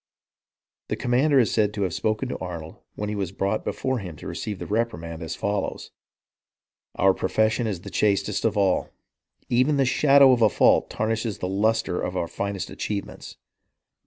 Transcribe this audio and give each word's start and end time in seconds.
The 0.87 0.95
commander 0.95 1.37
is 1.37 1.51
said 1.51 1.75
to 1.75 1.83
have 1.83 1.93
spoken 1.93 2.27
to 2.29 2.37
Arnold, 2.39 2.77
when 2.95 3.07
he 3.09 3.13
was 3.15 3.31
brought 3.31 3.63
be 3.63 3.71
fore 3.71 3.99
him 3.99 4.15
to 4.15 4.25
receive 4.27 4.57
the 4.57 4.65
reprimand, 4.65 5.21
as 5.21 5.35
follows:" 5.35 5.91
Our 6.95 7.13
pro 7.13 7.29
fession 7.29 7.67
is 7.67 7.81
the 7.81 7.91
chastest 7.91 8.43
of 8.43 8.57
all. 8.57 8.89
Even 9.47 9.77
the 9.77 9.85
shadow 9.85 10.31
of 10.31 10.41
a 10.41 10.49
fault 10.49 10.89
tarnishes 10.89 11.37
the 11.37 11.47
lustre 11.47 12.01
of 12.01 12.17
our 12.17 12.27
finest 12.27 12.71
achievements. 12.71 13.37